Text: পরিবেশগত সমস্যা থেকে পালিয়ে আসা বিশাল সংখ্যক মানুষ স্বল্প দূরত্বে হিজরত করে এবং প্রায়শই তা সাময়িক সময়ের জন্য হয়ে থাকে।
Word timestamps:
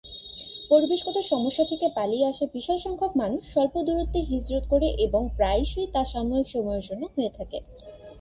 পরিবেশগত 0.69 1.17
সমস্যা 1.31 1.65
থেকে 1.65 1.85
পালিয়ে 1.89 2.27
আসা 2.27 2.45
বিশাল 2.53 2.77
সংখ্যক 2.77 3.11
মানুষ 3.17 3.41
স্বল্প 3.53 3.75
দূরত্বে 3.87 4.19
হিজরত 4.21 4.63
করে 4.69 4.87
এবং 5.05 5.21
প্রায়শই 5.37 5.87
তা 5.93 6.01
সাময়িক 6.05 6.47
সময়ের 6.47 6.83
জন্য 6.89 7.03
হয়ে 7.15 7.31
থাকে। 7.37 7.57